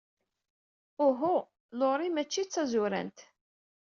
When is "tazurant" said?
2.49-3.17